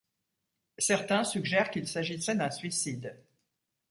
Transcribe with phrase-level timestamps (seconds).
[0.79, 3.21] Certains suggèrent qu'il s'agissait d'un suicide.